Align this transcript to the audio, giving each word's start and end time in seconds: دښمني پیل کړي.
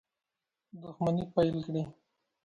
دښمني 0.81 1.23
پیل 1.33 1.49
کړي. 1.65 1.83